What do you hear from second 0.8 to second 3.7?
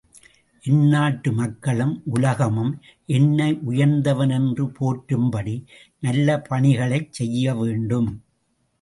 நாட்டு மக்களும், உலகமும் என்னை